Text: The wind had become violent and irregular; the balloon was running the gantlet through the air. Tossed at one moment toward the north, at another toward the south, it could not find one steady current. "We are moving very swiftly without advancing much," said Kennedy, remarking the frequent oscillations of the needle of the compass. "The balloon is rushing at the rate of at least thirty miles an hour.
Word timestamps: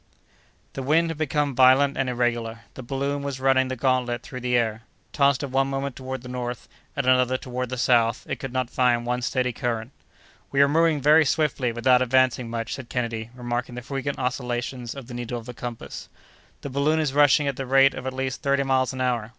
The 0.73 0.81
wind 0.81 1.11
had 1.11 1.19
become 1.19 1.53
violent 1.53 1.95
and 1.95 2.09
irregular; 2.09 2.61
the 2.73 2.81
balloon 2.81 3.21
was 3.21 3.39
running 3.39 3.67
the 3.67 3.75
gantlet 3.75 4.23
through 4.23 4.39
the 4.39 4.57
air. 4.57 4.81
Tossed 5.13 5.43
at 5.43 5.51
one 5.51 5.67
moment 5.69 5.95
toward 5.95 6.23
the 6.23 6.27
north, 6.27 6.67
at 6.97 7.05
another 7.05 7.37
toward 7.37 7.69
the 7.69 7.77
south, 7.77 8.25
it 8.27 8.37
could 8.37 8.51
not 8.51 8.71
find 8.71 9.05
one 9.05 9.21
steady 9.21 9.53
current. 9.53 9.91
"We 10.51 10.59
are 10.63 10.67
moving 10.67 11.01
very 11.01 11.23
swiftly 11.23 11.71
without 11.71 12.01
advancing 12.01 12.49
much," 12.49 12.73
said 12.73 12.89
Kennedy, 12.89 13.29
remarking 13.35 13.75
the 13.75 13.83
frequent 13.83 14.17
oscillations 14.17 14.95
of 14.95 15.05
the 15.05 15.13
needle 15.13 15.37
of 15.37 15.45
the 15.45 15.53
compass. 15.53 16.09
"The 16.61 16.71
balloon 16.71 16.99
is 16.99 17.13
rushing 17.13 17.47
at 17.47 17.55
the 17.57 17.67
rate 17.67 17.93
of 17.93 18.07
at 18.07 18.13
least 18.13 18.41
thirty 18.41 18.63
miles 18.63 18.93
an 18.93 19.01
hour. 19.01 19.29